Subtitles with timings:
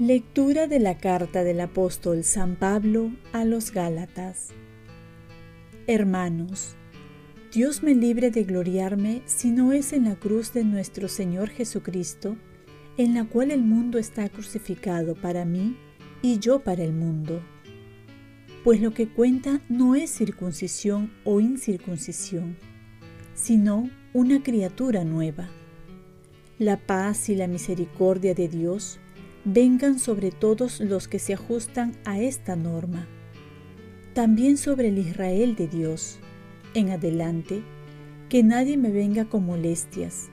[0.00, 4.48] Lectura de la carta del apóstol San Pablo a los Gálatas
[5.86, 6.74] Hermanos,
[7.52, 12.38] Dios me libre de gloriarme si no es en la cruz de nuestro Señor Jesucristo,
[12.96, 15.76] en la cual el mundo está crucificado para mí
[16.22, 17.42] y yo para el mundo.
[18.64, 22.56] Pues lo que cuenta no es circuncisión o incircuncisión,
[23.34, 25.50] sino una criatura nueva.
[26.58, 28.98] La paz y la misericordia de Dios
[29.44, 33.06] vengan sobre todos los que se ajustan a esta norma.
[34.14, 36.18] También sobre el Israel de Dios,
[36.74, 37.62] en adelante,
[38.28, 40.28] que nadie me venga con molestias,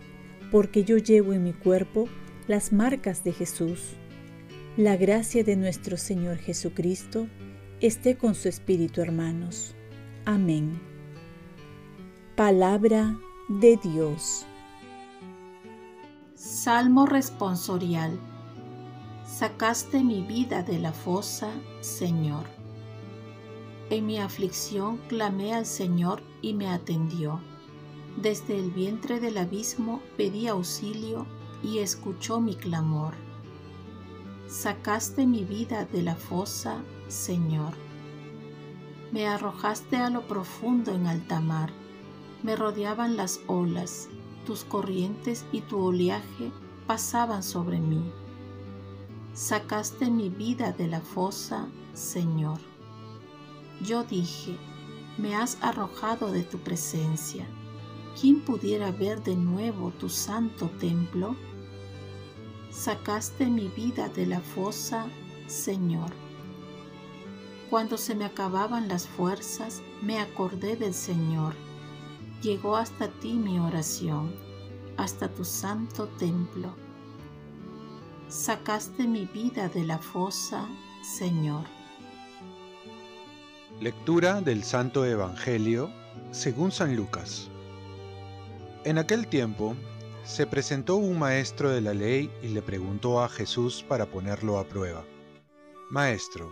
[0.52, 2.08] porque yo llevo en mi cuerpo
[2.48, 3.96] las marcas de Jesús.
[4.76, 7.28] La gracia de nuestro Señor Jesucristo
[7.82, 9.74] esté con su Espíritu, hermanos.
[10.26, 10.80] Amén.
[12.36, 13.18] Palabra
[13.50, 14.46] de Dios.
[16.36, 18.20] Salmo responsorial
[19.28, 22.46] Sacaste mi vida de la fosa, Señor.
[23.90, 27.42] En mi aflicción clamé al Señor y me atendió.
[28.16, 31.28] Desde el vientre del abismo pedí auxilio
[31.62, 33.16] y escuchó mi clamor.
[34.48, 37.74] Sacaste mi vida de la fosa, Señor.
[39.12, 41.70] Me arrojaste a lo profundo en alta mar.
[42.44, 44.08] Me rodeaban las olas,
[44.46, 46.50] tus corrientes y tu oleaje
[46.88, 48.10] pasaban sobre mí
[49.38, 52.58] sacaste mi vida de la fosa, Señor.
[53.84, 54.58] Yo dije,
[55.20, 57.46] me has arrojado de tu presencia.
[58.20, 61.36] ¿Quién pudiera ver de nuevo tu santo templo?
[62.72, 65.06] Sacaste mi vida de la fosa,
[65.46, 66.10] Señor.
[67.70, 71.54] Cuando se me acababan las fuerzas, me acordé del Señor.
[72.42, 74.34] Llegó hasta ti mi oración,
[74.98, 76.87] hasta tu santo templo
[78.30, 80.68] sacaste mi vida de la fosa,
[81.02, 81.64] Señor.
[83.80, 85.90] Lectura del Santo Evangelio
[86.32, 87.50] según San Lucas.
[88.84, 89.76] En aquel tiempo
[90.26, 94.66] se presentó un maestro de la ley y le preguntó a Jesús para ponerlo a
[94.66, 95.06] prueba.
[95.90, 96.52] Maestro,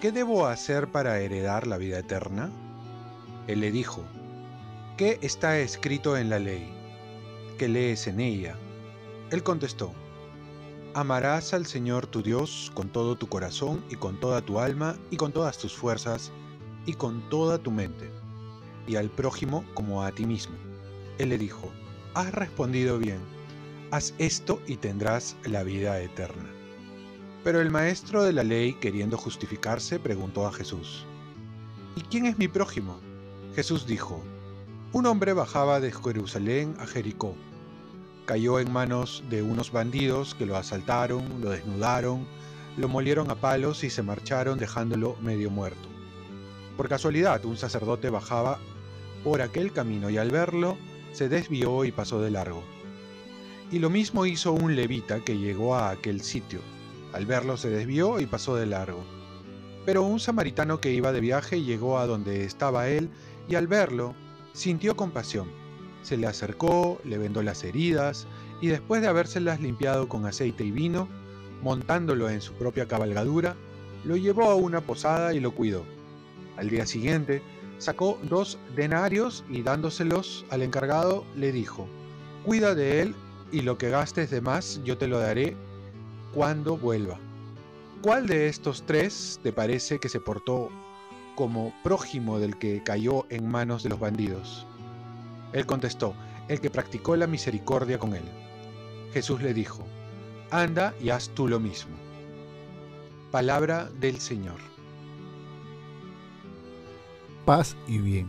[0.00, 2.50] ¿qué debo hacer para heredar la vida eterna?
[3.46, 4.04] Él le dijo,
[4.98, 6.70] ¿qué está escrito en la ley?
[7.58, 8.56] ¿Qué lees en ella?
[9.30, 9.94] Él contestó,
[10.94, 15.16] Amarás al Señor tu Dios con todo tu corazón y con toda tu alma y
[15.16, 16.30] con todas tus fuerzas
[16.84, 18.10] y con toda tu mente,
[18.86, 20.54] y al prójimo como a ti mismo.
[21.16, 21.72] Él le dijo,
[22.12, 23.20] Has respondido bien,
[23.90, 26.50] haz esto y tendrás la vida eterna.
[27.42, 31.06] Pero el maestro de la ley, queriendo justificarse, preguntó a Jesús,
[31.96, 33.00] ¿Y quién es mi prójimo?
[33.56, 34.22] Jesús dijo,
[34.92, 37.34] Un hombre bajaba de Jerusalén a Jericó
[38.24, 42.26] cayó en manos de unos bandidos que lo asaltaron, lo desnudaron,
[42.76, 45.88] lo molieron a palos y se marcharon dejándolo medio muerto.
[46.76, 48.58] Por casualidad, un sacerdote bajaba
[49.24, 50.76] por aquel camino y al verlo
[51.12, 52.62] se desvió y pasó de largo.
[53.70, 56.60] Y lo mismo hizo un levita que llegó a aquel sitio.
[57.12, 59.04] Al verlo se desvió y pasó de largo.
[59.84, 63.10] Pero un samaritano que iba de viaje llegó a donde estaba él
[63.48, 64.14] y al verlo
[64.52, 65.61] sintió compasión
[66.02, 68.26] se le acercó, le vendó las heridas
[68.60, 71.08] y después de habérselas limpiado con aceite y vino,
[71.62, 73.56] montándolo en su propia cabalgadura,
[74.04, 75.84] lo llevó a una posada y lo cuidó.
[76.56, 77.42] Al día siguiente,
[77.78, 81.86] sacó dos denarios y dándoselos al encargado le dijo,
[82.44, 83.14] Cuida de él
[83.52, 85.56] y lo que gastes de más yo te lo daré
[86.34, 87.18] cuando vuelva.
[88.00, 90.70] ¿Cuál de estos tres te parece que se portó
[91.36, 94.66] como prójimo del que cayó en manos de los bandidos?
[95.52, 96.14] Él contestó,
[96.48, 98.24] el que practicó la misericordia con él.
[99.12, 99.84] Jesús le dijo,
[100.50, 101.96] anda y haz tú lo mismo.
[103.30, 104.58] Palabra del Señor.
[107.44, 108.28] Paz y bien.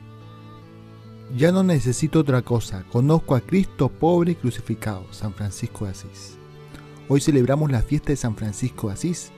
[1.36, 6.38] Ya no necesito otra cosa, conozco a Cristo pobre y crucificado, San Francisco de Asís.
[7.10, 9.32] Hoy celebramos la fiesta de San Francisco de Asís,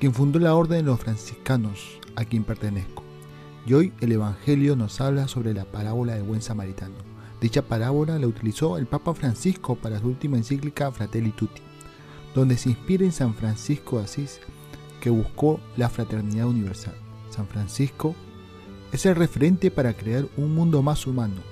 [0.00, 3.07] quien fundó la orden de los franciscanos, a quien pertenezco.
[3.68, 6.94] Y hoy el Evangelio nos habla sobre la parábola del buen samaritano.
[7.38, 11.60] Dicha parábola la utilizó el Papa Francisco para su última encíclica Fratelli Tutti,
[12.34, 14.40] donde se inspira en San Francisco de Asís,
[15.02, 16.94] que buscó la fraternidad universal.
[17.28, 18.14] San Francisco
[18.90, 21.42] es el referente para crear un mundo más humano.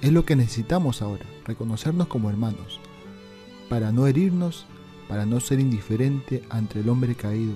[0.00, 2.80] Es lo que necesitamos ahora, reconocernos como hermanos,
[3.68, 4.64] para no herirnos,
[5.06, 7.52] para no ser indiferente ante el hombre caído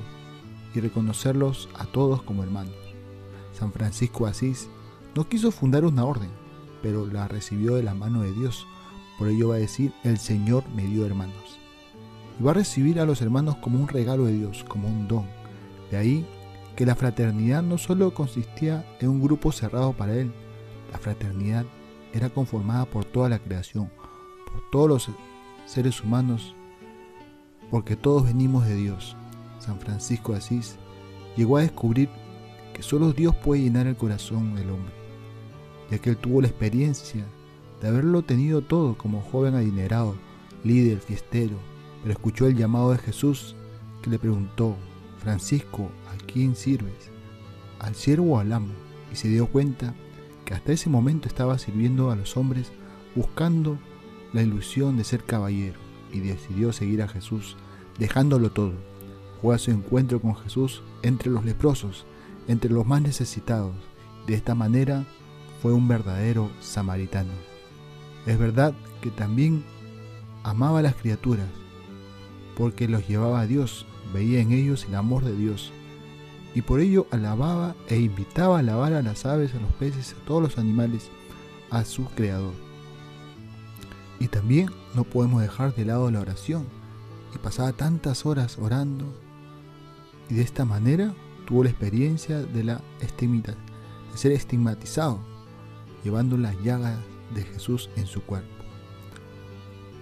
[0.75, 2.86] y reconocerlos a todos como hermanos.
[3.59, 4.69] San Francisco Asís
[5.15, 6.29] no quiso fundar una orden,
[6.83, 8.67] pero la recibió de la mano de Dios.
[9.19, 11.59] Por ello va a decir, el Señor me dio hermanos.
[12.39, 15.25] y va a recibir a los hermanos como un regalo de Dios, como un don.
[15.91, 16.27] De ahí
[16.77, 20.35] que la fraternidad no solo consistía en un grupo cerrado para él,
[20.93, 21.65] la fraternidad
[22.13, 23.91] era conformada por toda la creación,
[24.45, 25.11] por todos los
[25.65, 26.55] seres humanos,
[27.71, 29.17] porque todos venimos de Dios.
[29.59, 30.77] San Francisco Asís
[31.37, 32.11] llegó a descubrir
[32.77, 34.93] que solo Dios puede llenar el corazón del hombre,
[35.91, 37.25] ya que él tuvo la experiencia
[37.81, 40.15] de haberlo tenido todo como joven adinerado,
[40.63, 41.57] líder, fiestero,
[42.03, 43.57] pero escuchó el llamado de Jesús
[44.03, 44.77] que le preguntó,
[45.23, 47.11] Francisco, ¿a quién sirves?
[47.79, 48.75] ¿Al siervo o al amo?
[49.11, 49.95] Y se dio cuenta
[50.45, 52.73] que hasta ese momento estaba sirviendo a los hombres
[53.15, 53.79] buscando
[54.35, 55.79] la ilusión de ser caballero
[56.13, 57.57] y decidió seguir a Jesús
[57.99, 58.75] dejándolo todo.
[59.41, 62.05] Fue a su encuentro con Jesús entre los leprosos,
[62.49, 63.75] entre los más necesitados.
[64.27, 65.05] De esta manera
[65.63, 67.33] fue un verdadero samaritano.
[68.27, 69.65] Es verdad que también
[70.43, 71.49] amaba a las criaturas,
[72.57, 75.73] porque los llevaba a Dios, veía en ellos el amor de Dios,
[76.55, 80.25] y por ello alababa e invitaba a alabar a las aves, a los peces, a
[80.25, 81.11] todos los animales,
[81.71, 82.55] a su Creador.
[84.19, 86.67] Y también no podemos dejar de lado la oración,
[87.35, 89.05] y pasaba tantas horas orando,
[90.31, 91.13] y de esta manera
[91.47, 95.21] tuvo la experiencia de, la de ser estigmatizado,
[96.05, 96.99] llevando las llagas
[97.35, 98.49] de Jesús en su cuerpo.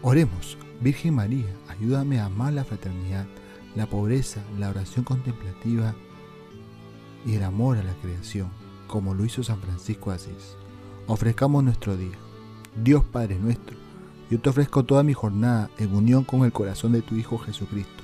[0.02, 3.26] Oremos, Virgen María, ayúdame a amar la fraternidad,
[3.74, 5.94] la pobreza, la oración contemplativa
[7.24, 8.50] y el amor a la creación,
[8.86, 10.56] como lo hizo San Francisco Asís.
[11.06, 12.16] Ofrezcamos nuestro día.
[12.82, 13.76] Dios Padre nuestro,
[14.30, 18.03] yo te ofrezco toda mi jornada en unión con el corazón de tu Hijo Jesucristo,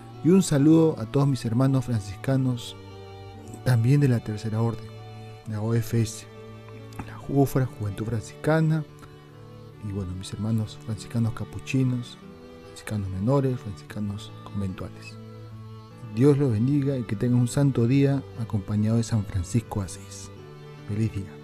[0.23, 2.75] Y un saludo a todos mis hermanos franciscanos,
[3.65, 4.85] también de la Tercera Orden,
[5.49, 6.25] la OFS,
[7.07, 8.83] la JUFRA, Juventud Franciscana,
[9.87, 12.17] y bueno, mis hermanos franciscanos capuchinos,
[12.65, 15.15] franciscanos menores, franciscanos conventuales.
[16.15, 20.29] Dios los bendiga y que tengan un santo día acompañado de San Francisco Asís.
[20.87, 21.40] Feliz día.